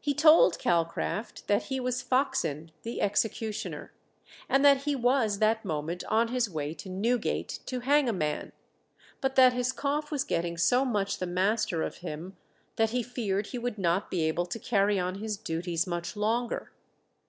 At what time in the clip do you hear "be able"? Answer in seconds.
14.10-14.46